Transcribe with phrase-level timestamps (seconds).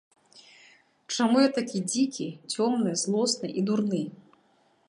[1.15, 4.03] Чаму я такі дзікі, цёмны, злосны і дурны?